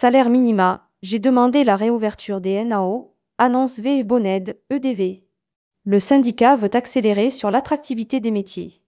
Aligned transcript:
Salaire 0.00 0.30
minima, 0.30 0.88
j'ai 1.02 1.18
demandé 1.18 1.62
la 1.62 1.76
réouverture 1.76 2.40
des 2.40 2.64
NAO, 2.64 3.14
annonce 3.36 3.80
V. 3.80 4.02
Bonned, 4.02 4.56
EDV. 4.70 5.24
Le 5.84 6.00
syndicat 6.00 6.56
veut 6.56 6.74
accélérer 6.74 7.28
sur 7.28 7.50
l'attractivité 7.50 8.18
des 8.18 8.30
métiers. 8.30 8.80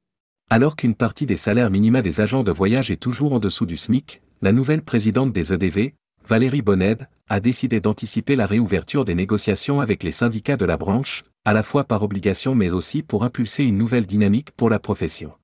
Alors 0.48 0.75
qu'une 0.75 0.95
partie 0.95 1.27
des 1.27 1.36
salaires 1.36 1.68
minima 1.68 2.00
des 2.00 2.22
agents 2.22 2.43
de 2.43 2.50
voyage 2.50 2.90
est 2.90 2.96
toujours 2.96 3.34
en 3.34 3.40
dessous 3.40 3.66
du 3.66 3.77
SMIC, 3.77 4.22
la 4.40 4.52
nouvelle 4.52 4.80
présidente 4.80 5.34
des 5.34 5.52
EDV, 5.52 5.93
Valérie 6.27 6.62
Bonned, 6.62 7.06
a 7.29 7.40
décidé 7.40 7.82
d'anticiper 7.82 8.34
la 8.34 8.46
réouverture 8.46 9.04
des 9.04 9.14
négociations 9.14 9.82
avec 9.82 10.04
les 10.04 10.12
syndicats 10.12 10.56
de 10.56 10.64
la 10.64 10.79
branche, 10.79 11.24
à 11.44 11.52
la 11.52 11.62
fois 11.62 11.84
par 11.84 12.02
obligation 12.02 12.54
mais 12.54 12.72
aussi 12.72 13.02
pour 13.02 13.22
impulser 13.22 13.64
une 13.64 13.76
nouvelle 13.76 14.06
dynamique 14.06 14.52
pour 14.52 14.70
la 14.70 14.79
profession. 14.79 15.34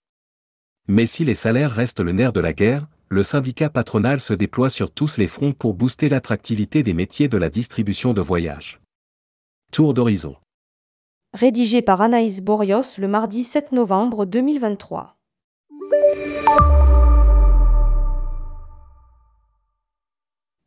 Mais 0.87 1.05
si 1.05 1.27
les 1.27 1.35
salaires 1.35 1.73
restent 1.73 2.01
le 2.01 2.13
nerf 2.13 2.33
de 2.33 2.41
la 2.41 2.55
guerre, 2.55 2.87
le 3.11 3.23
syndicat 3.23 3.71
patronal 3.71 4.21
se 4.21 4.35
déploie 4.35 4.69
sur 4.69 4.91
tous 4.91 5.17
les 5.17 5.29
fronts 5.29 5.53
pour 5.53 5.73
booster 5.73 6.11
l'attractivité 6.11 6.83
des 6.83 6.93
métiers 6.93 7.29
de 7.29 7.39
la 7.39 7.49
distribution 7.49 8.13
de 8.13 8.21
voyages. 8.21 8.81
Tour 9.73 9.95
d'horizon. 9.95 10.37
Rédigé 11.33 11.81
par 11.81 12.03
Anaïs 12.03 12.43
Borios 12.43 12.99
le 12.99 13.09
mardi 13.09 13.45
7 13.45 13.73
novembre 13.73 14.27
2023. 14.27 15.17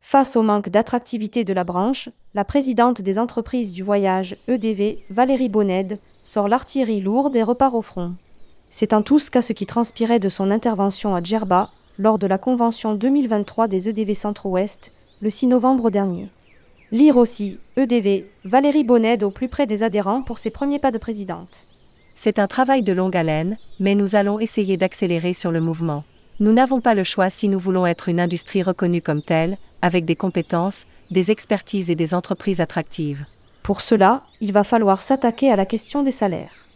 Face 0.00 0.36
au 0.36 0.42
manque 0.42 0.68
d'attractivité 0.68 1.44
de 1.44 1.52
la 1.52 1.64
branche, 1.64 2.08
la 2.34 2.44
présidente 2.44 3.02
des 3.02 3.18
entreprises 3.18 3.72
du 3.72 3.84
voyage 3.84 4.36
EDV, 4.48 4.98
Valérie 5.10 5.48
Bonned, 5.48 5.98
sort 6.22 6.48
l'artillerie 6.48 7.00
lourde 7.00 7.36
et 7.36 7.42
repart 7.42 7.74
au 7.74 7.82
front. 7.82 8.14
C'est 8.68 8.92
en 8.92 9.02
tout 9.02 9.20
cas 9.30 9.42
ce 9.42 9.52
qui 9.52 9.66
transpirait 9.66 10.18
de 10.18 10.28
son 10.28 10.50
intervention 10.50 11.14
à 11.14 11.22
Djerba, 11.22 11.70
lors 11.98 12.18
de 12.18 12.26
la 12.26 12.38
convention 12.38 12.94
2023 12.94 13.68
des 13.68 13.88
EDV 13.88 14.14
Centre-Ouest, 14.14 14.90
le 15.20 15.30
6 15.30 15.48
novembre 15.48 15.90
dernier. 15.90 16.28
Lire 16.90 17.16
aussi, 17.16 17.58
EDV, 17.76 18.24
Valérie 18.44 18.84
Bonned 18.84 19.22
au 19.22 19.30
plus 19.30 19.48
près 19.48 19.66
des 19.66 19.82
adhérents 19.82 20.22
pour 20.22 20.38
ses 20.38 20.50
premiers 20.50 20.78
pas 20.78 20.90
de 20.90 20.98
présidente. 20.98 21.66
C'est 22.14 22.38
un 22.38 22.46
travail 22.46 22.82
de 22.82 22.92
longue 22.92 23.16
haleine, 23.16 23.56
mais 23.80 23.94
nous 23.94 24.16
allons 24.16 24.38
essayer 24.38 24.76
d'accélérer 24.76 25.32
sur 25.32 25.50
le 25.50 25.60
mouvement. 25.60 26.04
Nous 26.40 26.52
n'avons 26.52 26.80
pas 26.80 26.94
le 26.94 27.04
choix 27.04 27.30
si 27.30 27.48
nous 27.48 27.58
voulons 27.58 27.86
être 27.86 28.08
une 28.08 28.20
industrie 28.20 28.62
reconnue 28.62 29.02
comme 29.02 29.22
telle, 29.22 29.58
avec 29.80 30.04
des 30.04 30.16
compétences, 30.16 30.86
des 31.10 31.30
expertises 31.30 31.90
et 31.90 31.94
des 31.94 32.14
entreprises 32.14 32.60
attractives. 32.60 33.24
Pour 33.62 33.80
cela, 33.80 34.22
il 34.40 34.52
va 34.52 34.64
falloir 34.64 35.00
s'attaquer 35.00 35.50
à 35.50 35.56
la 35.56 35.66
question 35.66 36.02
des 36.02 36.10
salaires. 36.10 36.66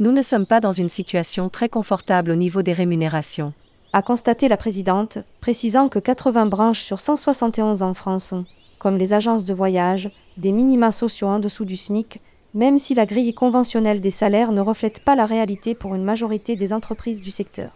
Nous 0.00 0.12
ne 0.12 0.22
sommes 0.22 0.46
pas 0.46 0.60
dans 0.60 0.72
une 0.72 0.88
situation 0.88 1.48
très 1.48 1.68
confortable 1.68 2.30
au 2.30 2.36
niveau 2.36 2.62
des 2.62 2.74
rémunérations 2.74 3.52
a 3.92 4.02
constaté 4.02 4.48
la 4.48 4.56
présidente, 4.56 5.18
précisant 5.40 5.88
que 5.88 5.98
80 5.98 6.46
branches 6.46 6.82
sur 6.82 7.00
171 7.00 7.82
en 7.82 7.94
France 7.94 8.32
ont, 8.32 8.44
comme 8.78 8.98
les 8.98 9.12
agences 9.12 9.44
de 9.44 9.54
voyage, 9.54 10.10
des 10.36 10.52
minima 10.52 10.92
sociaux 10.92 11.28
en 11.28 11.38
dessous 11.38 11.64
du 11.64 11.76
SMIC, 11.76 12.20
même 12.54 12.78
si 12.78 12.94
la 12.94 13.06
grille 13.06 13.34
conventionnelle 13.34 14.00
des 14.00 14.10
salaires 14.10 14.52
ne 14.52 14.60
reflète 14.60 15.00
pas 15.00 15.14
la 15.14 15.26
réalité 15.26 15.74
pour 15.74 15.94
une 15.94 16.04
majorité 16.04 16.56
des 16.56 16.72
entreprises 16.72 17.20
du 17.20 17.30
secteur. 17.30 17.70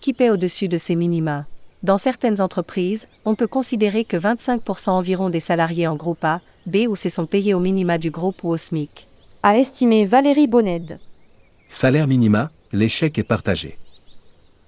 Qui 0.00 0.12
paie 0.12 0.30
au-dessus 0.30 0.68
de 0.68 0.78
ces 0.78 0.96
minima? 0.96 1.46
Dans 1.82 1.98
certaines 1.98 2.40
entreprises, 2.40 3.08
on 3.24 3.34
peut 3.34 3.46
considérer 3.46 4.04
que 4.04 4.16
25% 4.16 4.90
environ 4.90 5.30
des 5.30 5.40
salariés 5.40 5.88
en 5.88 5.96
groupe 5.96 6.24
A, 6.24 6.40
B 6.66 6.86
ou 6.88 6.94
C 6.94 7.10
sont 7.10 7.26
payés 7.26 7.54
au 7.54 7.60
minima 7.60 7.98
du 7.98 8.10
groupe 8.10 8.44
ou 8.44 8.50
au 8.50 8.56
SMIC. 8.56 9.06
A 9.42 9.58
estimé 9.58 10.06
Valérie 10.06 10.46
Bonned. 10.46 11.00
Salaire 11.66 12.06
minima, 12.06 12.50
l'échec 12.72 13.18
est 13.18 13.24
partagé. 13.24 13.76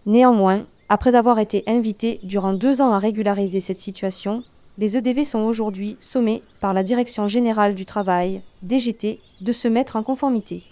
Néanmoins, 0.07 0.67
après 0.89 1.15
avoir 1.15 1.39
été 1.39 1.65
invités 1.67 2.21
durant 2.23 2.53
deux 2.53 2.81
ans 2.81 2.93
à 2.93 2.99
régulariser 2.99 3.61
cette 3.61 3.79
situation, 3.79 4.43
les 4.77 4.97
EDV 4.97 5.25
sont 5.25 5.41
aujourd'hui 5.41 5.97
sommés 6.01 6.43
par 6.61 6.75
la 6.75 6.83
Direction 6.83 7.27
générale 7.29 7.75
du 7.75 7.87
travail, 7.87 8.43
DGT, 8.63 9.21
de 9.41 9.53
se 9.53 9.69
mettre 9.69 9.97
en 9.97 10.03
conformité. 10.03 10.63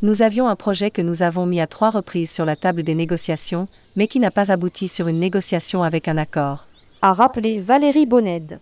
Nous 0.00 0.22
avions 0.22 0.48
un 0.48 0.56
projet 0.56 0.90
que 0.90 1.02
nous 1.02 1.22
avons 1.22 1.44
mis 1.44 1.60
à 1.60 1.66
trois 1.66 1.90
reprises 1.90 2.30
sur 2.30 2.44
la 2.44 2.56
table 2.56 2.82
des 2.82 2.94
négociations, 2.94 3.68
mais 3.94 4.06
qui 4.06 4.20
n'a 4.20 4.30
pas 4.30 4.50
abouti 4.50 4.88
sur 4.88 5.06
une 5.06 5.18
négociation 5.18 5.82
avec 5.82 6.08
un 6.08 6.16
accord. 6.16 6.66
A 7.02 7.12
rappelé 7.12 7.60
Valérie 7.60 8.06
Bonned. 8.06 8.58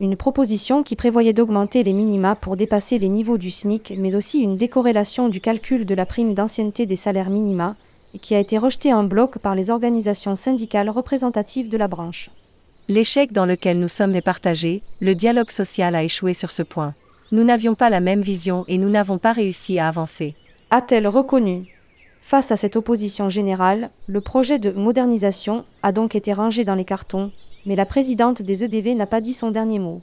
Une 0.00 0.16
proposition 0.16 0.82
qui 0.82 0.96
prévoyait 0.96 1.32
d'augmenter 1.32 1.82
les 1.82 1.92
minima 1.92 2.36
pour 2.36 2.56
dépasser 2.56 2.98
les 2.98 3.08
niveaux 3.08 3.38
du 3.38 3.50
SMIC, 3.50 3.94
mais 3.98 4.14
aussi 4.14 4.40
une 4.40 4.56
décorrélation 4.56 5.28
du 5.28 5.40
calcul 5.40 5.84
de 5.84 5.94
la 5.94 6.06
prime 6.06 6.34
d'ancienneté 6.34 6.86
des 6.86 6.96
salaires 6.96 7.30
minima, 7.30 7.76
qui 8.20 8.34
a 8.34 8.38
été 8.38 8.58
rejeté 8.58 8.92
en 8.92 9.04
bloc 9.04 9.38
par 9.38 9.54
les 9.54 9.70
organisations 9.70 10.36
syndicales 10.36 10.90
représentatives 10.90 11.68
de 11.68 11.78
la 11.78 11.88
branche. 11.88 12.30
L'échec 12.88 13.32
dans 13.32 13.46
lequel 13.46 13.78
nous 13.78 13.88
sommes 13.88 14.14
est 14.14 14.20
partagé, 14.20 14.82
le 15.00 15.14
dialogue 15.14 15.50
social 15.50 15.94
a 15.94 16.02
échoué 16.02 16.34
sur 16.34 16.50
ce 16.50 16.62
point. 16.62 16.94
Nous 17.30 17.44
n'avions 17.44 17.74
pas 17.74 17.90
la 17.90 18.00
même 18.00 18.20
vision 18.20 18.64
et 18.68 18.76
nous 18.76 18.90
n'avons 18.90 19.18
pas 19.18 19.32
réussi 19.32 19.78
à 19.78 19.88
avancer. 19.88 20.34
A-t-elle 20.70 21.08
reconnu? 21.08 21.66
Face 22.20 22.52
à 22.52 22.56
cette 22.56 22.76
opposition 22.76 23.28
générale, 23.28 23.90
le 24.06 24.20
projet 24.20 24.58
de 24.58 24.70
modernisation 24.70 25.64
a 25.82 25.92
donc 25.92 26.14
été 26.14 26.32
rangé 26.32 26.64
dans 26.64 26.74
les 26.74 26.84
cartons, 26.84 27.30
mais 27.66 27.76
la 27.76 27.86
présidente 27.86 28.42
des 28.42 28.64
EDV 28.64 28.94
n'a 28.94 29.06
pas 29.06 29.20
dit 29.20 29.32
son 29.32 29.50
dernier 29.50 29.78
mot. 29.78 30.02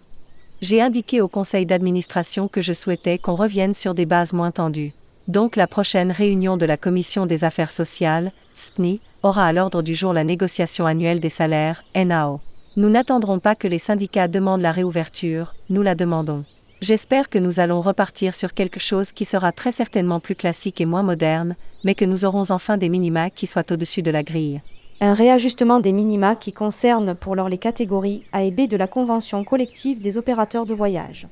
J'ai 0.61 0.81
indiqué 0.81 1.21
au 1.21 1.27
conseil 1.27 1.65
d'administration 1.65 2.47
que 2.47 2.61
je 2.61 2.73
souhaitais 2.73 3.17
qu'on 3.17 3.35
revienne 3.35 3.73
sur 3.73 3.93
des 3.93 4.05
bases 4.05 4.33
moins 4.33 4.51
tendues. 4.51 4.93
Donc 5.29 5.55
la 5.55 5.67
prochaine 5.67 6.11
réunion 6.11 6.57
de 6.57 6.65
la 6.65 6.75
Commission 6.75 7.27
des 7.27 7.43
affaires 7.43 7.69
sociales, 7.69 8.31
SPNI, 8.55 8.99
aura 9.21 9.45
à 9.45 9.53
l'ordre 9.53 9.83
du 9.83 9.93
jour 9.93 10.11
la 10.11 10.23
négociation 10.23 10.87
annuelle 10.87 11.19
des 11.19 11.29
salaires, 11.29 11.83
NAO. 11.95 12.39
Nous 12.77 12.89
n'attendrons 12.89 13.37
pas 13.37 13.53
que 13.53 13.67
les 13.67 13.77
syndicats 13.77 14.27
demandent 14.27 14.63
la 14.63 14.71
réouverture, 14.71 15.53
nous 15.69 15.83
la 15.83 15.93
demandons. 15.93 16.45
J'espère 16.81 17.29
que 17.29 17.37
nous 17.37 17.59
allons 17.59 17.79
repartir 17.79 18.33
sur 18.33 18.55
quelque 18.55 18.79
chose 18.79 19.11
qui 19.11 19.23
sera 19.23 19.51
très 19.51 19.71
certainement 19.71 20.19
plus 20.19 20.33
classique 20.33 20.81
et 20.81 20.85
moins 20.85 21.03
moderne, 21.03 21.55
mais 21.83 21.93
que 21.93 22.05
nous 22.05 22.25
aurons 22.25 22.49
enfin 22.49 22.77
des 22.77 22.89
minima 22.89 23.29
qui 23.29 23.45
soient 23.45 23.71
au-dessus 23.71 24.01
de 24.01 24.09
la 24.09 24.23
grille. 24.23 24.63
Un 24.99 25.13
réajustement 25.13 25.79
des 25.79 25.91
minima 25.91 26.35
qui 26.35 26.53
concerne 26.53 27.13
pour 27.13 27.35
lors 27.35 27.49
les 27.49 27.59
catégories 27.59 28.23
A 28.31 28.41
et 28.41 28.49
B 28.49 28.67
de 28.67 28.77
la 28.77 28.87
convention 28.87 29.43
collective 29.43 30.01
des 30.01 30.17
opérateurs 30.17 30.65
de 30.65 30.73
voyage. 30.73 31.27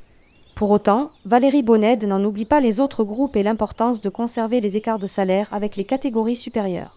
Pour 0.58 0.72
autant, 0.72 1.12
Valérie 1.24 1.62
Bonned 1.62 2.04
n'en 2.06 2.24
oublie 2.24 2.46
pas 2.46 2.60
les 2.60 2.80
autres 2.80 3.04
groupes 3.04 3.36
et 3.36 3.44
l'importance 3.44 4.02
de 4.02 4.10
conserver 4.10 4.60
les 4.60 4.76
écarts 4.76 4.98
de 4.98 5.06
salaire 5.06 5.48
avec 5.52 5.76
les 5.76 5.84
catégories 5.84 6.36
supérieures. 6.36 6.96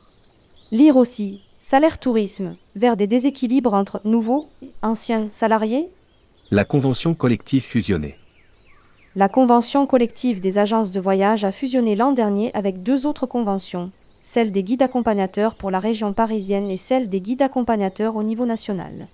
Lire 0.73 0.97
aussi 0.97 1.43
Salaire 1.59 1.99
tourisme, 1.99 2.57
vers 2.75 2.97
des 2.97 3.07
déséquilibres 3.07 3.75
entre 3.75 4.01
nouveaux 4.07 4.49
et 4.63 4.71
anciens 4.81 5.29
salariés 5.29 5.91
La 6.51 6.65
convention 6.65 7.13
collective 7.13 7.63
fusionnée. 7.63 8.17
La 9.15 9.29
convention 9.29 9.87
collective 9.87 10.41
des 10.41 10.57
agences 10.57 10.91
de 10.91 11.01
voyage 11.01 11.45
a 11.45 11.53
fusionné 11.53 11.97
l'an 11.97 12.13
dernier 12.13 12.51
avec 12.55 12.83
deux 12.83 13.05
autres 13.05 13.27
conventions, 13.27 13.91
celle 14.23 14.53
des 14.53 14.63
guides 14.63 14.81
accompagnateurs 14.81 15.55
pour 15.55 15.71
la 15.71 15.81
région 15.81 16.15
parisienne 16.15 16.71
et 16.71 16.79
celle 16.79 17.11
des 17.11 17.21
guides 17.21 17.43
accompagnateurs 17.43 18.17
au 18.17 18.23
niveau 18.23 18.47
national. 18.47 19.07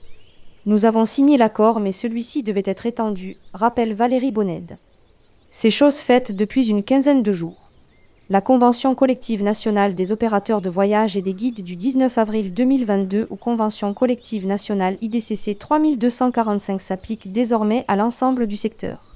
Nous 0.66 0.84
avons 0.84 1.04
signé 1.04 1.36
l'accord, 1.36 1.78
mais 1.78 1.92
celui-ci 1.92 2.42
devait 2.42 2.64
être 2.64 2.86
étendu, 2.86 3.36
rappelle 3.54 3.94
Valérie 3.94 4.32
Bonned. 4.32 4.78
C'est 5.52 5.70
chose 5.70 5.98
faite 5.98 6.32
depuis 6.32 6.66
une 6.68 6.82
quinzaine 6.82 7.22
de 7.22 7.32
jours. 7.32 7.70
La 8.30 8.40
Convention 8.40 8.96
collective 8.96 9.44
nationale 9.44 9.94
des 9.94 10.10
opérateurs 10.10 10.60
de 10.60 10.68
voyage 10.68 11.16
et 11.16 11.22
des 11.22 11.34
guides 11.34 11.62
du 11.62 11.76
19 11.76 12.18
avril 12.18 12.52
2022 12.52 13.28
ou 13.30 13.36
Convention 13.36 13.94
collective 13.94 14.44
nationale 14.44 14.98
IDCC 15.00 15.56
3245 15.56 16.80
s'applique 16.80 17.32
désormais 17.32 17.84
à 17.86 17.94
l'ensemble 17.94 18.48
du 18.48 18.56
secteur. 18.56 19.14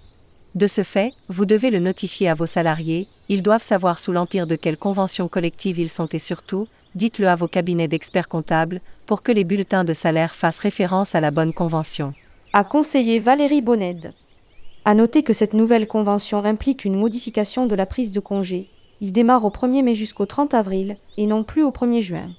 De 0.54 0.68
ce 0.68 0.84
fait, 0.84 1.12
vous 1.28 1.46
devez 1.46 1.70
le 1.70 1.80
notifier 1.80 2.28
à 2.28 2.34
vos 2.34 2.46
salariés, 2.46 3.08
ils 3.28 3.42
doivent 3.42 3.62
savoir 3.62 3.98
sous 3.98 4.12
l'empire 4.12 4.46
de 4.46 4.54
quelle 4.54 4.76
convention 4.76 5.26
collective 5.26 5.80
ils 5.80 5.90
sont 5.90 6.06
et 6.06 6.20
surtout, 6.20 6.66
dites-le 6.94 7.28
à 7.28 7.36
vos 7.36 7.48
cabinets 7.48 7.88
d'experts 7.88 8.28
comptables, 8.28 8.80
pour 9.06 9.22
que 9.22 9.32
les 9.32 9.44
bulletins 9.44 9.84
de 9.84 9.92
salaire 9.92 10.34
fassent 10.34 10.58
référence 10.58 11.14
à 11.14 11.20
la 11.20 11.30
bonne 11.30 11.52
convention. 11.52 12.14
A 12.52 12.64
conseillé 12.64 13.18
Valérie 13.18 13.62
Bonned. 13.62 14.12
À 14.84 14.94
noter 14.94 15.22
que 15.22 15.32
cette 15.32 15.54
nouvelle 15.54 15.86
convention 15.86 16.44
implique 16.44 16.84
une 16.84 16.98
modification 16.98 17.66
de 17.66 17.74
la 17.74 17.86
prise 17.86 18.12
de 18.12 18.20
congé. 18.20 18.68
Il 19.00 19.12
démarre 19.12 19.44
au 19.44 19.50
1er 19.50 19.82
mai 19.82 19.94
jusqu'au 19.94 20.26
30 20.26 20.54
avril, 20.54 20.96
et 21.16 21.26
non 21.26 21.44
plus 21.44 21.62
au 21.62 21.70
1er 21.70 22.02
juin. 22.02 22.30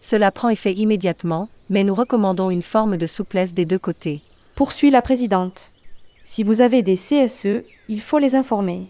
Cela 0.00 0.30
prend 0.30 0.48
effet 0.48 0.72
immédiatement, 0.72 1.48
mais 1.70 1.84
nous 1.84 1.94
recommandons 1.94 2.50
une 2.50 2.62
forme 2.62 2.96
de 2.96 3.06
souplesse 3.06 3.54
des 3.54 3.64
deux 3.64 3.78
côtés. 3.78 4.20
Poursuit 4.54 4.90
la 4.90 5.00
présidente. 5.00 5.70
Si 6.24 6.42
vous 6.42 6.60
avez 6.60 6.82
des 6.82 6.96
CSE, 6.96 7.64
il 7.88 8.00
faut 8.00 8.18
les 8.18 8.34
informer. 8.34 8.88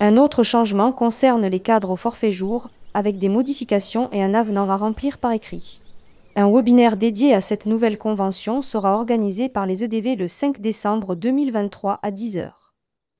Un 0.00 0.16
autre 0.16 0.42
changement 0.42 0.92
concerne 0.92 1.46
les 1.46 1.60
cadres 1.60 1.90
au 1.90 1.96
forfait 1.96 2.32
jour, 2.32 2.70
avec 2.98 3.18
des 3.18 3.28
modifications 3.28 4.10
et 4.10 4.24
un 4.24 4.34
avenant 4.34 4.68
à 4.68 4.76
remplir 4.76 5.18
par 5.18 5.30
écrit. 5.30 5.80
Un 6.34 6.50
webinaire 6.50 6.96
dédié 6.96 7.32
à 7.32 7.40
cette 7.40 7.64
nouvelle 7.64 7.96
convention 7.96 8.60
sera 8.60 8.96
organisé 8.96 9.48
par 9.48 9.66
les 9.66 9.84
EDV 9.84 10.16
le 10.16 10.26
5 10.26 10.60
décembre 10.60 11.14
2023 11.14 12.00
à 12.02 12.10
10h. 12.10 12.50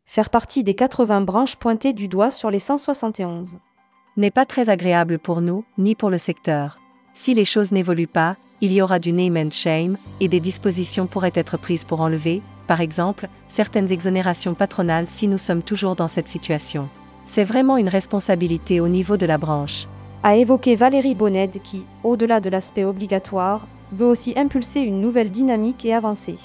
Faire 0.05 0.31
partie 0.31 0.65
des 0.65 0.75
80 0.75 1.21
branches 1.21 1.55
pointées 1.55 1.93
du 1.93 2.09
doigt 2.09 2.33
sur 2.33 2.51
les 2.51 2.59
171 2.59 3.59
n'est 4.17 4.33
pas 4.33 4.47
très 4.47 4.69
agréable 4.69 5.21
pour 5.21 5.41
nous, 5.41 5.65
ni 5.79 5.95
pour 5.95 6.11
le 6.11 6.19
secteur. 6.19 6.81
Si 7.15 7.35
les 7.35 7.45
choses 7.45 7.71
n'évoluent 7.71 8.09
pas, 8.09 8.37
il 8.61 8.73
y 8.73 8.83
aura 8.83 8.99
du 8.99 9.13
name 9.13 9.37
and 9.37 9.53
shame, 9.53 9.97
et 10.19 10.27
des 10.27 10.41
dispositions 10.41 11.07
pourraient 11.07 11.31
être 11.37 11.57
prises 11.57 11.85
pour 11.85 12.01
enlever, 12.01 12.43
par 12.67 12.81
exemple, 12.81 13.29
certaines 13.47 13.93
exonérations 13.93 14.55
patronales 14.55 15.09
si 15.09 15.29
nous 15.29 15.39
sommes 15.39 15.63
toujours 15.63 15.95
dans 15.95 16.09
cette 16.09 16.27
situation. 16.27 16.89
C'est 17.29 17.45
vraiment 17.45 17.77
une 17.77 17.91
responsabilité 17.91 18.81
au 18.81 18.89
niveau 18.89 19.19
de 19.19 19.27
la 19.27 19.37
branche. 19.37 19.87
A 20.23 20.37
évoqué 20.37 20.77
Valérie 20.77 21.15
Bonned 21.15 21.61
qui, 21.63 21.85
au-delà 22.03 22.41
de 22.41 22.49
l'aspect 22.49 22.85
obligatoire, 22.85 23.69
veut 23.93 24.07
aussi 24.07 24.33
impulser 24.39 24.81
une 24.81 25.03
nouvelle 25.03 25.31
dynamique 25.31 25.85
et 25.85 25.93
avancer. 25.93 26.37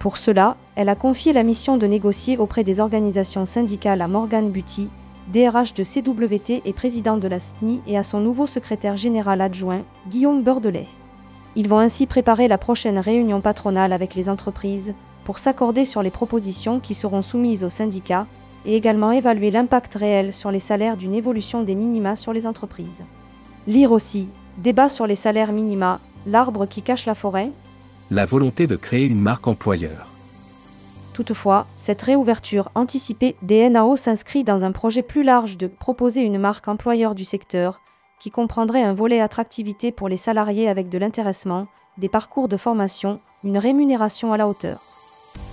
Pour 0.00 0.16
cela, 0.16 0.56
elle 0.74 0.88
a 0.88 0.96
confié 0.96 1.32
la 1.32 1.44
mission 1.44 1.76
de 1.76 1.86
négocier 1.86 2.36
auprès 2.36 2.64
des 2.64 2.80
organisations 2.80 3.44
syndicales 3.44 4.02
à 4.02 4.08
Morgan 4.08 4.50
Buty, 4.50 4.88
DRH 5.32 5.72
de 5.74 5.84
CWT 5.84 6.62
et 6.64 6.72
président 6.72 7.16
de 7.16 7.28
la 7.28 7.38
SPNI 7.38 7.80
et 7.86 7.96
à 7.96 8.02
son 8.02 8.18
nouveau 8.18 8.48
secrétaire 8.48 8.96
général 8.96 9.40
adjoint, 9.40 9.84
Guillaume 10.08 10.42
Bordelais. 10.42 10.88
Ils 11.54 11.68
vont 11.68 11.78
ainsi 11.78 12.06
préparer 12.06 12.48
la 12.48 12.58
prochaine 12.58 12.98
réunion 12.98 13.40
patronale 13.40 13.92
avec 13.92 14.16
les 14.16 14.28
entreprises 14.28 14.94
pour 15.22 15.38
s'accorder 15.38 15.84
sur 15.84 16.02
les 16.02 16.10
propositions 16.10 16.80
qui 16.80 16.94
seront 16.94 17.22
soumises 17.22 17.62
aux 17.62 17.68
syndicats 17.68 18.26
et 18.68 18.76
également 18.76 19.12
évaluer 19.12 19.50
l'impact 19.50 19.94
réel 19.94 20.32
sur 20.32 20.50
les 20.50 20.60
salaires 20.60 20.98
d'une 20.98 21.14
évolution 21.14 21.62
des 21.62 21.74
minima 21.74 22.16
sur 22.16 22.34
les 22.34 22.46
entreprises. 22.46 23.02
Lire 23.66 23.92
aussi, 23.92 24.28
débat 24.58 24.90
sur 24.90 25.06
les 25.06 25.16
salaires 25.16 25.52
minima, 25.52 26.00
l'arbre 26.26 26.66
qui 26.66 26.82
cache 26.82 27.06
la 27.06 27.14
forêt, 27.14 27.50
La 28.10 28.26
volonté 28.26 28.66
de 28.66 28.76
créer 28.76 29.06
une 29.06 29.20
marque 29.20 29.48
employeur. 29.48 30.10
Toutefois, 31.14 31.66
cette 31.76 32.02
réouverture 32.02 32.70
anticipée 32.74 33.36
des 33.42 33.68
NAO 33.70 33.96
s'inscrit 33.96 34.44
dans 34.44 34.64
un 34.64 34.72
projet 34.72 35.02
plus 35.02 35.22
large 35.22 35.56
de 35.56 35.66
proposer 35.66 36.20
une 36.20 36.38
marque 36.38 36.68
employeur 36.68 37.14
du 37.14 37.24
secteur, 37.24 37.80
qui 38.20 38.30
comprendrait 38.30 38.82
un 38.82 38.94
volet 38.94 39.20
attractivité 39.20 39.92
pour 39.92 40.08
les 40.08 40.16
salariés 40.18 40.68
avec 40.68 40.90
de 40.90 40.98
l'intéressement, 40.98 41.68
des 41.96 42.08
parcours 42.08 42.48
de 42.48 42.58
formation, 42.58 43.20
une 43.44 43.58
rémunération 43.58 44.32
à 44.32 44.36
la 44.36 44.46
hauteur. 44.46 44.80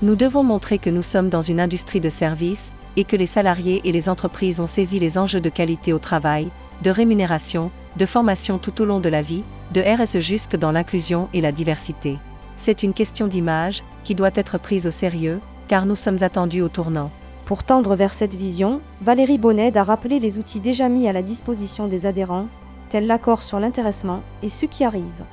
Nous 0.01 0.15
devons 0.15 0.43
montrer 0.43 0.79
que 0.79 0.89
nous 0.89 1.01
sommes 1.01 1.29
dans 1.29 1.41
une 1.41 1.59
industrie 1.59 2.01
de 2.01 2.09
services, 2.09 2.71
et 2.97 3.03
que 3.03 3.15
les 3.15 3.25
salariés 3.25 3.81
et 3.83 3.91
les 3.91 4.09
entreprises 4.09 4.59
ont 4.59 4.67
saisi 4.67 4.99
les 4.99 5.17
enjeux 5.17 5.41
de 5.41 5.49
qualité 5.49 5.93
au 5.93 5.99
travail, 5.99 6.49
de 6.81 6.89
rémunération, 6.89 7.71
de 7.97 8.05
formation 8.05 8.57
tout 8.57 8.81
au 8.81 8.85
long 8.85 8.99
de 8.99 9.09
la 9.09 9.21
vie, 9.21 9.43
de 9.73 9.81
RSE 9.81 10.19
jusque 10.19 10.55
dans 10.55 10.71
l'inclusion 10.71 11.29
et 11.33 11.41
la 11.41 11.51
diversité. 11.51 12.17
C'est 12.57 12.83
une 12.83 12.93
question 12.93 13.27
d'image, 13.27 13.83
qui 14.03 14.15
doit 14.15 14.31
être 14.35 14.57
prise 14.57 14.87
au 14.87 14.91
sérieux, 14.91 15.39
car 15.67 15.85
nous 15.85 15.95
sommes 15.95 16.21
attendus 16.21 16.61
au 16.61 16.69
tournant. 16.69 17.11
Pour 17.45 17.63
tendre 17.63 17.95
vers 17.95 18.13
cette 18.13 18.35
vision, 18.35 18.81
Valérie 19.01 19.37
Bonned 19.37 19.77
a 19.77 19.83
rappelé 19.83 20.19
les 20.19 20.37
outils 20.37 20.59
déjà 20.59 20.89
mis 20.89 21.07
à 21.07 21.13
la 21.13 21.21
disposition 21.21 21.87
des 21.87 22.05
adhérents, 22.05 22.47
tels 22.89 23.07
l'accord 23.07 23.41
sur 23.41 23.59
l'intéressement 23.59 24.21
et 24.41 24.49
ceux 24.49 24.67
qui 24.67 24.83
arrivent. 24.83 25.25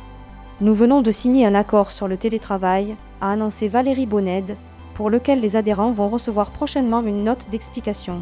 Nous 0.60 0.74
venons 0.74 1.02
de 1.02 1.10
signer 1.10 1.46
un 1.46 1.54
accord 1.54 1.90
sur 1.90 2.08
le 2.08 2.16
télétravail, 2.16 2.96
a 3.20 3.32
annoncé 3.32 3.68
Valérie 3.68 4.06
Bonned, 4.06 4.56
pour 4.94 5.10
lequel 5.10 5.40
les 5.40 5.56
adhérents 5.56 5.92
vont 5.92 6.08
recevoir 6.08 6.50
prochainement 6.50 7.02
une 7.02 7.24
note 7.24 7.46
d'explication. 7.50 8.20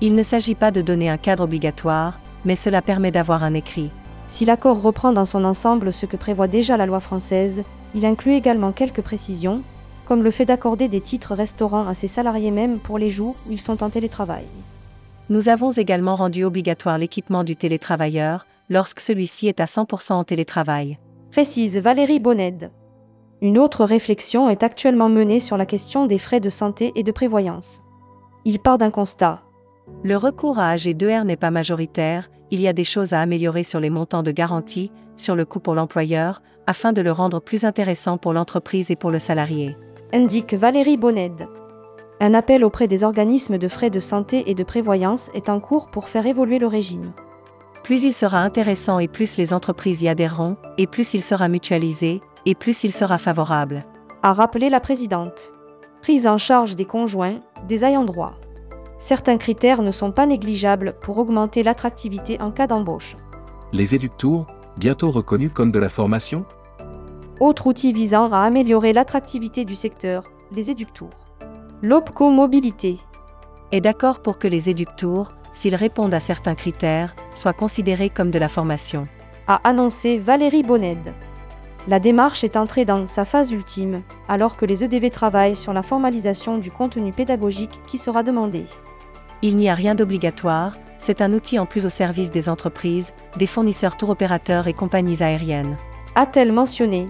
Il 0.00 0.14
ne 0.14 0.22
s'agit 0.22 0.54
pas 0.54 0.70
de 0.70 0.80
donner 0.80 1.08
un 1.08 1.16
cadre 1.16 1.44
obligatoire, 1.44 2.20
mais 2.44 2.56
cela 2.56 2.82
permet 2.82 3.10
d'avoir 3.10 3.44
un 3.44 3.54
écrit. 3.54 3.90
Si 4.28 4.44
l'accord 4.44 4.80
reprend 4.80 5.12
dans 5.12 5.24
son 5.24 5.44
ensemble 5.44 5.92
ce 5.92 6.06
que 6.06 6.16
prévoit 6.16 6.48
déjà 6.48 6.76
la 6.76 6.86
loi 6.86 7.00
française, 7.00 7.64
il 7.94 8.04
inclut 8.04 8.34
également 8.34 8.72
quelques 8.72 9.00
précisions, 9.00 9.62
comme 10.04 10.22
le 10.22 10.30
fait 10.30 10.44
d'accorder 10.44 10.88
des 10.88 11.00
titres 11.00 11.34
restaurants 11.34 11.86
à 11.86 11.94
ses 11.94 12.06
salariés 12.06 12.50
même 12.50 12.78
pour 12.78 12.98
les 12.98 13.10
jours 13.10 13.36
où 13.46 13.52
ils 13.52 13.60
sont 13.60 13.82
en 13.82 13.90
télétravail. 13.90 14.44
Nous 15.30 15.48
avons 15.48 15.70
également 15.72 16.14
rendu 16.14 16.44
obligatoire 16.44 16.96
l'équipement 16.96 17.44
du 17.44 17.56
télétravailleur, 17.56 18.46
lorsque 18.70 19.00
celui-ci 19.00 19.48
est 19.48 19.60
à 19.60 19.66
100% 19.66 20.12
en 20.12 20.24
télétravail. 20.24 20.98
Précise 21.30 21.76
Valérie 21.78 22.20
Bonned. 22.20 22.70
Une 23.40 23.58
autre 23.58 23.84
réflexion 23.84 24.48
est 24.48 24.64
actuellement 24.64 25.08
menée 25.08 25.38
sur 25.38 25.56
la 25.56 25.66
question 25.66 26.06
des 26.06 26.18
frais 26.18 26.40
de 26.40 26.50
santé 26.50 26.92
et 26.96 27.04
de 27.04 27.12
prévoyance. 27.12 27.82
Il 28.44 28.58
part 28.58 28.78
d'un 28.78 28.90
constat. 28.90 29.42
Le 30.02 30.16
recours 30.16 30.58
à 30.58 30.74
AG2R 30.74 31.24
n'est 31.24 31.36
pas 31.36 31.52
majoritaire, 31.52 32.30
il 32.50 32.60
y 32.60 32.66
a 32.66 32.72
des 32.72 32.84
choses 32.84 33.12
à 33.12 33.20
améliorer 33.20 33.62
sur 33.62 33.78
les 33.78 33.90
montants 33.90 34.24
de 34.24 34.32
garantie, 34.32 34.90
sur 35.16 35.36
le 35.36 35.44
coût 35.44 35.60
pour 35.60 35.74
l'employeur, 35.74 36.42
afin 36.66 36.92
de 36.92 37.00
le 37.00 37.12
rendre 37.12 37.40
plus 37.40 37.64
intéressant 37.64 38.18
pour 38.18 38.32
l'entreprise 38.32 38.90
et 38.90 38.96
pour 38.96 39.10
le 39.10 39.18
salarié. 39.18 39.76
Indique 40.12 40.54
Valérie 40.54 40.96
Bonned. 40.96 41.48
Un 42.20 42.34
appel 42.34 42.64
auprès 42.64 42.88
des 42.88 43.04
organismes 43.04 43.58
de 43.58 43.68
frais 43.68 43.90
de 43.90 44.00
santé 44.00 44.50
et 44.50 44.54
de 44.54 44.64
prévoyance 44.64 45.30
est 45.34 45.48
en 45.48 45.60
cours 45.60 45.88
pour 45.90 46.08
faire 46.08 46.26
évoluer 46.26 46.58
le 46.58 46.66
régime. 46.66 47.12
Plus 47.84 48.02
il 48.04 48.12
sera 48.12 48.40
intéressant 48.40 48.98
et 48.98 49.08
plus 49.08 49.36
les 49.36 49.52
entreprises 49.52 50.02
y 50.02 50.08
adhéreront, 50.08 50.56
et 50.76 50.86
plus 50.86 51.14
il 51.14 51.22
sera 51.22 51.48
mutualisé, 51.48 52.20
et 52.48 52.54
plus 52.54 52.82
il 52.82 52.92
sera 52.92 53.18
favorable. 53.18 53.84
A 54.22 54.32
rappelé 54.32 54.70
la 54.70 54.80
présidente. 54.80 55.52
Prise 56.00 56.26
en 56.26 56.38
charge 56.38 56.76
des 56.76 56.86
conjoints, 56.86 57.40
des 57.68 57.84
ayants 57.84 58.06
droit. 58.06 58.36
Certains 58.98 59.36
critères 59.36 59.82
ne 59.82 59.90
sont 59.90 60.12
pas 60.12 60.24
négligeables 60.24 60.94
pour 61.02 61.18
augmenter 61.18 61.62
l'attractivité 61.62 62.40
en 62.40 62.50
cas 62.50 62.66
d'embauche. 62.66 63.16
Les 63.72 63.94
éductours, 63.94 64.46
bientôt 64.78 65.10
reconnus 65.10 65.50
comme 65.52 65.70
de 65.70 65.78
la 65.78 65.90
formation 65.90 66.46
Autre 67.38 67.66
outil 67.66 67.92
visant 67.92 68.32
à 68.32 68.38
améliorer 68.38 68.94
l'attractivité 68.94 69.66
du 69.66 69.74
secteur, 69.74 70.24
les 70.50 70.70
éductours. 70.70 71.28
L'OPCO 71.82 72.30
Mobilité. 72.30 72.98
Est 73.72 73.82
d'accord 73.82 74.20
pour 74.20 74.38
que 74.38 74.48
les 74.48 74.70
éductours, 74.70 75.32
s'ils 75.52 75.76
répondent 75.76 76.14
à 76.14 76.20
certains 76.20 76.54
critères, 76.54 77.14
soient 77.34 77.52
considérés 77.52 78.08
comme 78.08 78.30
de 78.30 78.38
la 78.38 78.48
formation. 78.48 79.06
A 79.48 79.60
annoncé 79.68 80.16
Valérie 80.16 80.62
Bonned. 80.62 81.12
La 81.88 82.00
démarche 82.00 82.44
est 82.44 82.58
entrée 82.58 82.84
dans 82.84 83.06
sa 83.06 83.24
phase 83.24 83.50
ultime, 83.50 84.02
alors 84.28 84.58
que 84.58 84.66
les 84.66 84.84
EDV 84.84 85.08
travaillent 85.08 85.56
sur 85.56 85.72
la 85.72 85.82
formalisation 85.82 86.58
du 86.58 86.70
contenu 86.70 87.12
pédagogique 87.12 87.80
qui 87.86 87.96
sera 87.96 88.22
demandé. 88.22 88.66
Il 89.40 89.56
n'y 89.56 89.70
a 89.70 89.74
rien 89.74 89.94
d'obligatoire, 89.94 90.76
c'est 90.98 91.22
un 91.22 91.32
outil 91.32 91.58
en 91.58 91.64
plus 91.64 91.86
au 91.86 91.88
service 91.88 92.30
des 92.30 92.50
entreprises, 92.50 93.14
des 93.38 93.46
fournisseurs 93.46 93.96
tour 93.96 94.10
opérateurs 94.10 94.66
et 94.66 94.74
compagnies 94.74 95.22
aériennes. 95.22 95.78
A-t-elle 96.14 96.52
mentionné 96.52 97.08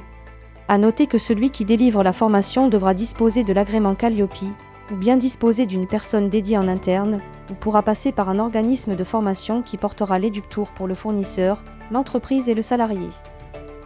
À 0.69 0.79
noter 0.79 1.09
que 1.09 1.19
celui 1.19 1.51
qui 1.51 1.65
délivre 1.65 2.05
la 2.05 2.13
formation 2.13 2.69
devra 2.69 2.95
disposer 2.95 3.43
de 3.43 3.53
l'agrément 3.53 3.97
Calliope, 3.97 4.45
ou 4.93 4.95
bien 4.95 5.17
disposer 5.17 5.67
d'une 5.67 5.89
personne 5.89 6.29
dédiée 6.29 6.57
en 6.57 6.69
interne, 6.69 7.21
ou 7.51 7.55
pourra 7.55 7.83
passer 7.83 8.13
par 8.13 8.29
un 8.29 8.39
organisme 8.39 8.95
de 8.95 9.05
formation 9.05 9.61
qui 9.61 9.77
portera 9.77 10.21
l'éductour 10.21 10.71
pour 10.71 10.87
le 10.87 10.95
fournisseur, 10.95 11.65
l'entreprise 11.91 12.49
et 12.49 12.55
le 12.55 12.63
salarié. 12.63 13.09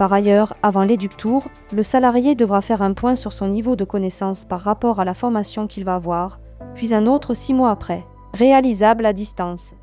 Par 0.03 0.13
ailleurs, 0.13 0.55
avant 0.65 0.83
l'éductour, 0.83 1.47
le 1.73 1.85
salarié 1.85 2.35
devra 2.35 2.61
faire 2.61 2.83
un 2.83 2.93
point 2.93 3.15
sur 3.15 3.33
son 3.33 3.47
niveau 3.47 3.77
de 3.77 3.85
connaissance 3.85 4.45
par 4.45 4.59
rapport 4.59 4.99
à 4.99 5.05
la 5.05 5.15
formation 5.15 5.69
qu'il 5.69 5.85
va 5.85 5.95
avoir, 5.95 6.41
puis 6.75 6.93
un 6.93 7.07
autre 7.07 7.35
six 7.35 7.55
mois 7.55 7.71
après, 7.71 8.05
réalisable 8.35 9.07
à 9.07 9.13
distance. 9.13 9.77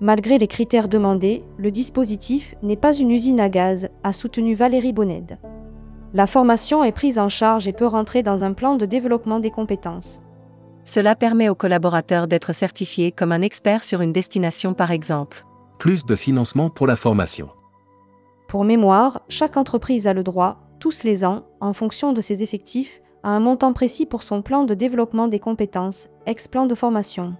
Malgré 0.00 0.38
les 0.38 0.48
critères 0.48 0.88
demandés, 0.88 1.44
le 1.58 1.70
dispositif 1.70 2.56
n'est 2.64 2.74
pas 2.74 2.92
une 2.92 3.12
usine 3.12 3.38
à 3.38 3.48
gaz, 3.48 3.88
a 4.02 4.10
soutenu 4.10 4.54
Valérie 4.56 4.92
Bonned. 4.92 5.38
La 6.12 6.26
formation 6.26 6.82
est 6.82 6.90
prise 6.90 7.20
en 7.20 7.28
charge 7.28 7.68
et 7.68 7.72
peut 7.72 7.86
rentrer 7.86 8.24
dans 8.24 8.42
un 8.42 8.54
plan 8.54 8.74
de 8.74 8.84
développement 8.84 9.38
des 9.38 9.52
compétences. 9.52 10.18
Cela 10.84 11.14
permet 11.14 11.48
aux 11.48 11.54
collaborateurs 11.54 12.26
d'être 12.26 12.52
certifiés 12.52 13.12
comme 13.12 13.30
un 13.30 13.42
expert 13.42 13.84
sur 13.84 14.00
une 14.00 14.12
destination 14.12 14.74
par 14.74 14.90
exemple. 14.90 15.46
Plus 15.78 16.04
de 16.04 16.16
financement 16.16 16.68
pour 16.68 16.88
la 16.88 16.96
formation. 16.96 17.48
Pour 18.52 18.66
mémoire, 18.66 19.22
chaque 19.30 19.56
entreprise 19.56 20.06
a 20.06 20.12
le 20.12 20.22
droit, 20.22 20.58
tous 20.78 21.04
les 21.04 21.24
ans, 21.24 21.46
en 21.62 21.72
fonction 21.72 22.12
de 22.12 22.20
ses 22.20 22.42
effectifs, 22.42 23.00
à 23.22 23.30
un 23.30 23.40
montant 23.40 23.72
précis 23.72 24.04
pour 24.04 24.22
son 24.22 24.42
plan 24.42 24.64
de 24.64 24.74
développement 24.74 25.26
des 25.26 25.38
compétences, 25.38 26.08
ex-plan 26.26 26.66
de 26.66 26.74
formation. 26.74 27.34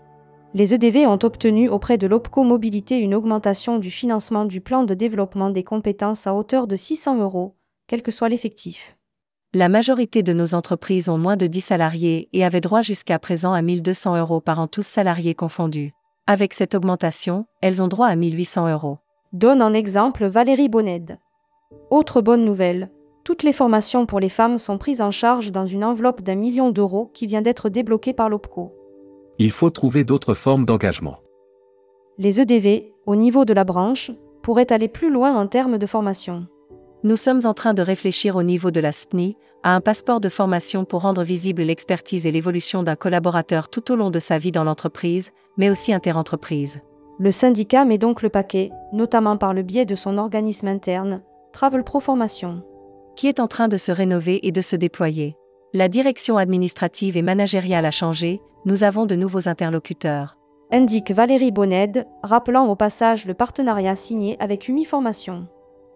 Les 0.54 0.73
EDV 0.73 1.07
ont 1.07 1.19
obtenu 1.23 1.69
auprès 1.69 1.99
de 1.99 2.07
l'OPCO 2.07 2.45
Mobilité 2.45 2.97
une 2.97 3.14
augmentation 3.14 3.78
du 3.78 3.90
financement 3.90 4.47
du 4.47 4.62
plan 4.62 4.85
de 4.85 4.95
développement 4.95 5.50
des 5.50 5.64
compétences 5.64 6.26
à 6.26 6.33
hauteur 6.33 6.66
de 6.66 6.76
600 6.76 7.21
euros, 7.21 7.57
quel 7.88 8.00
que 8.00 8.11
soit 8.11 8.31
l'effectif. 8.31 8.97
La 9.52 9.69
majorité 9.69 10.23
de 10.23 10.33
nos 10.33 10.54
entreprises 10.54 11.11
ont 11.11 11.19
moins 11.19 11.37
de 11.37 11.47
10 11.47 11.61
salariés 11.61 12.31
et 12.33 12.42
avaient 12.42 12.62
droit 12.62 12.81
jusqu'à 12.81 13.19
présent 13.19 13.52
à 13.52 13.61
1200 13.61 14.16
euros 14.16 14.40
par 14.40 14.61
an 14.61 14.66
tous 14.66 14.87
salariés 14.87 15.35
confondus. 15.35 15.92
Avec 16.26 16.54
cette 16.54 16.75
augmentation, 16.75 17.45
elles 17.61 17.83
ont 17.83 17.88
droit 17.88 18.07
à 18.07 18.16
1800 18.16 18.73
euros. 18.73 18.97
Donne 19.32 19.62
en 19.62 19.72
exemple 19.72 20.26
Valérie 20.26 20.68
Bonned. 20.68 21.18
Autre 21.90 22.20
bonne 22.20 22.44
nouvelle, 22.44 22.90
toutes 23.24 23.44
les 23.44 23.54
formations 23.54 24.04
pour 24.04 24.20
les 24.20 24.28
femmes 24.28 24.58
sont 24.58 24.76
prises 24.76 25.00
en 25.00 25.10
charge 25.10 25.52
dans 25.52 25.64
une 25.64 25.84
enveloppe 25.84 26.20
d'un 26.20 26.34
million 26.34 26.70
d'euros 26.70 27.10
qui 27.14 27.26
vient 27.26 27.40
d'être 27.40 27.70
débloquée 27.70 28.12
par 28.12 28.28
l'OPCO. 28.28 28.74
Il 29.38 29.50
faut 29.50 29.70
trouver 29.70 30.04
d'autres 30.04 30.34
formes 30.34 30.66
d'engagement. 30.66 31.16
Les 32.18 32.40
EDV, 32.40 32.92
au 33.06 33.16
niveau 33.16 33.46
de 33.46 33.54
la 33.54 33.64
branche, 33.64 34.10
pourraient 34.42 34.70
aller 34.70 34.88
plus 34.88 35.10
loin 35.10 35.34
en 35.34 35.46
termes 35.46 35.78
de 35.78 35.86
formation. 35.86 36.46
Nous 37.02 37.16
sommes 37.16 37.46
en 37.46 37.54
train 37.54 37.72
de 37.72 37.82
réfléchir 37.82 38.36
au 38.36 38.42
niveau 38.42 38.70
de 38.70 38.80
la 38.80 38.92
SPNI 38.92 39.38
à 39.62 39.74
un 39.74 39.80
passeport 39.80 40.20
de 40.20 40.28
formation 40.28 40.84
pour 40.84 41.00
rendre 41.02 41.22
visible 41.22 41.62
l'expertise 41.62 42.26
et 42.26 42.32
l'évolution 42.32 42.82
d'un 42.82 42.96
collaborateur 42.96 43.70
tout 43.70 43.92
au 43.92 43.96
long 43.96 44.10
de 44.10 44.18
sa 44.18 44.36
vie 44.36 44.52
dans 44.52 44.64
l'entreprise, 44.64 45.30
mais 45.56 45.70
aussi 45.70 45.94
interentreprise. 45.94 46.82
Le 47.19 47.31
syndicat 47.31 47.85
met 47.85 47.99
donc 47.99 48.23
le 48.23 48.31
paquet, 48.31 48.71
notamment 48.92 49.37
par 49.37 49.54
le 49.54 49.62
biais 49.62 49.85
de 49.85 49.95
son 49.95 50.19
organisme 50.19 50.69
interne, 50.69 51.23
Travel 51.52 51.85
Pro 51.85 52.00
Formation, 52.00 52.62
qui 53.16 53.28
est 53.28 53.40
en 53.40 53.47
train 53.47 53.69
de 53.69 53.76
se 53.76 53.92
rénover 53.92 54.47
et 54.47 54.52
de 54.52 54.61
se 54.61 54.76
déployer. 54.76 55.37
La 55.75 55.88
direction 55.88 56.37
administrative 56.37 57.16
et 57.16 57.23
managériale 57.23 57.87
a 57.87 57.90
changé, 57.90 58.40
nous 58.64 58.85
avons 58.85 59.07
de 59.07 59.14
nouveaux 59.14 59.49
interlocuteurs. 59.49 60.37
indique 60.71 61.11
Valérie 61.11 61.50
Bonned, 61.52 62.07
rappelant 62.23 62.66
au 62.69 62.76
passage 62.76 63.26
le 63.26 63.35
partenariat 63.35 63.95
signé 63.95 64.37
avec 64.40 64.69
UMI 64.69 64.85
Formation, 64.85 65.47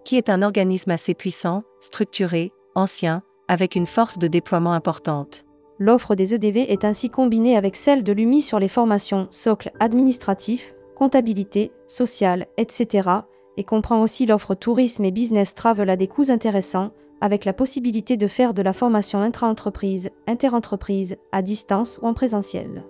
qui 0.05 0.17
est 0.17 0.29
un 0.29 0.43
organisme 0.43 0.91
assez 0.91 1.15
puissant, 1.15 1.63
structuré, 1.81 2.53
ancien, 2.75 3.23
avec 3.49 3.75
une 3.75 3.87
force 3.87 4.19
de 4.19 4.29
déploiement 4.29 4.73
importante. 4.73 5.45
L'offre 5.79 6.15
des 6.15 6.35
EDV 6.35 6.71
est 6.71 6.85
ainsi 6.85 7.11
combinée 7.11 7.57
avec 7.57 7.77
celle 7.77 8.03
de 8.03 8.13
l'UMI 8.13 8.43
sur 8.43 8.59
les 8.59 8.69
formations 8.69 9.27
socle 9.31 9.73
administratif, 9.79 10.75
comptabilité, 10.97 11.71
sociale, 11.87 12.47
etc., 12.57 13.09
et 13.57 13.65
comprend 13.65 14.03
aussi 14.03 14.27
l'offre 14.27 14.55
tourisme 14.55 15.05
et 15.05 15.13
business 15.13 15.55
travel 15.55 15.89
à 15.89 15.97
des 15.97 16.09
coûts 16.09 16.31
intéressants, 16.31 16.91
avec 17.21 17.45
la 17.45 17.53
possibilité 17.53 18.17
de 18.17 18.27
faire 18.27 18.53
de 18.53 18.63
la 18.63 18.73
formation 18.73 19.21
intra-entreprise, 19.21 20.11
inter-entreprise, 20.27 21.17
à 21.33 21.43
distance 21.43 21.99
ou 22.03 22.07
en 22.07 22.15
présentiel. 22.15 22.85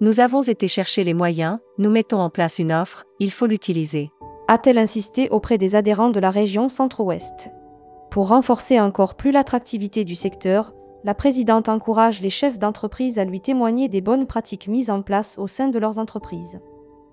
Nous 0.00 0.18
avons 0.18 0.42
été 0.42 0.66
chercher 0.66 1.04
les 1.04 1.14
moyens, 1.14 1.58
nous 1.78 1.90
mettons 1.90 2.18
en 2.18 2.30
place 2.30 2.58
une 2.58 2.72
offre, 2.72 3.04
il 3.20 3.30
faut 3.30 3.46
l'utiliser. 3.46 4.10
A-t-elle 4.48 4.78
insisté 4.78 5.28
auprès 5.30 5.58
des 5.58 5.76
adhérents 5.76 6.10
de 6.10 6.18
la 6.18 6.30
région 6.30 6.68
Centre-Ouest 6.68 7.50
Pour 8.10 8.28
renforcer 8.28 8.80
encore 8.80 9.14
plus 9.14 9.30
l'attractivité 9.30 10.04
du 10.04 10.16
secteur, 10.16 10.74
la 11.04 11.14
présidente 11.14 11.68
encourage 11.68 12.20
les 12.20 12.30
chefs 12.30 12.58
d'entreprise 12.58 13.18
à 13.18 13.24
lui 13.24 13.40
témoigner 13.40 13.88
des 13.88 14.00
bonnes 14.00 14.26
pratiques 14.26 14.68
mises 14.68 14.90
en 14.90 15.02
place 15.02 15.36
au 15.38 15.46
sein 15.46 15.68
de 15.68 15.78
leurs 15.78 15.98
entreprises. 15.98 16.60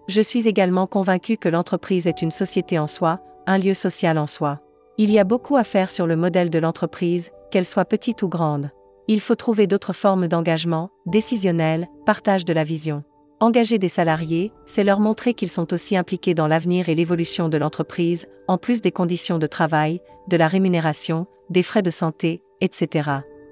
Je 0.09 0.21
suis 0.21 0.47
également 0.47 0.87
convaincu 0.87 1.37
que 1.37 1.49
l'entreprise 1.49 2.07
est 2.07 2.23
une 2.23 2.31
société 2.31 2.79
en 2.79 2.87
soi, 2.87 3.19
un 3.45 3.59
lieu 3.59 3.75
social 3.75 4.17
en 4.17 4.25
soi. 4.25 4.59
Il 4.97 5.11
y 5.11 5.19
a 5.19 5.23
beaucoup 5.23 5.55
à 5.55 5.63
faire 5.63 5.91
sur 5.91 6.07
le 6.07 6.15
modèle 6.15 6.49
de 6.49 6.57
l'entreprise, 6.57 7.29
qu'elle 7.51 7.67
soit 7.67 7.85
petite 7.85 8.23
ou 8.23 8.27
grande. 8.27 8.71
Il 9.07 9.21
faut 9.21 9.35
trouver 9.35 9.67
d'autres 9.67 9.93
formes 9.93 10.27
d'engagement, 10.27 10.89
décisionnel, 11.05 11.87
partage 12.07 12.43
de 12.43 12.53
la 12.53 12.63
vision. 12.63 13.03
Engager 13.39 13.77
des 13.77 13.87
salariés, 13.87 14.51
c'est 14.65 14.83
leur 14.83 14.99
montrer 14.99 15.35
qu'ils 15.35 15.51
sont 15.51 15.71
aussi 15.75 15.95
impliqués 15.95 16.33
dans 16.33 16.47
l'avenir 16.47 16.89
et 16.89 16.95
l'évolution 16.95 17.47
de 17.47 17.57
l'entreprise, 17.57 18.25
en 18.47 18.57
plus 18.57 18.81
des 18.81 18.91
conditions 18.91 19.37
de 19.37 19.45
travail, 19.45 20.01
de 20.27 20.37
la 20.37 20.47
rémunération, 20.47 21.27
des 21.51 21.61
frais 21.61 21.83
de 21.83 21.91
santé, 21.91 22.41
etc. 22.61 23.11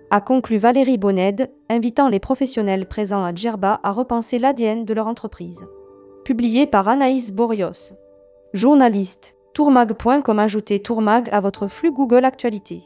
A 0.10 0.22
conclu 0.22 0.58
Valérie 0.58 0.98
Bonned, 0.98 1.52
invitant 1.70 2.10
les 2.10 2.20
professionnels 2.20 2.88
présents 2.88 3.24
à 3.24 3.36
Djerba 3.36 3.80
à 3.84 3.92
repenser 3.92 4.40
l'ADN 4.40 4.86
de 4.86 4.94
leur 4.96 5.06
entreprise 5.06 5.64
publié 6.27 6.67
par 6.67 6.89
Anaïs 6.89 7.31
Borios. 7.31 7.93
Journaliste, 8.51 9.34
tourmag.com 9.53 10.39
ajoutez 10.39 10.81
tourmag 10.81 11.29
à 11.31 11.39
votre 11.39 11.69
flux 11.69 11.93
Google 11.93 12.25
Actualité. 12.25 12.84